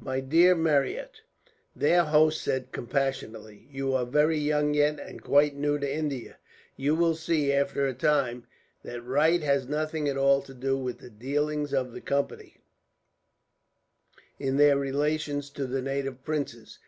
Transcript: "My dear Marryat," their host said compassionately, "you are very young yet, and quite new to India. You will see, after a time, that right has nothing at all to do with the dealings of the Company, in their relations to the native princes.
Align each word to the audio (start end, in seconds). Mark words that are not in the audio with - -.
"My 0.00 0.18
dear 0.18 0.56
Marryat," 0.56 1.20
their 1.76 2.02
host 2.06 2.42
said 2.42 2.72
compassionately, 2.72 3.68
"you 3.70 3.94
are 3.94 4.04
very 4.04 4.36
young 4.36 4.74
yet, 4.74 4.98
and 4.98 5.22
quite 5.22 5.54
new 5.54 5.78
to 5.78 5.88
India. 5.88 6.38
You 6.76 6.96
will 6.96 7.14
see, 7.14 7.52
after 7.52 7.86
a 7.86 7.94
time, 7.94 8.46
that 8.82 9.00
right 9.00 9.40
has 9.44 9.68
nothing 9.68 10.08
at 10.08 10.16
all 10.18 10.42
to 10.42 10.54
do 10.54 10.76
with 10.76 10.98
the 10.98 11.08
dealings 11.08 11.72
of 11.72 11.92
the 11.92 12.00
Company, 12.00 12.56
in 14.40 14.56
their 14.56 14.76
relations 14.76 15.50
to 15.50 15.68
the 15.68 15.80
native 15.82 16.24
princes. 16.24 16.80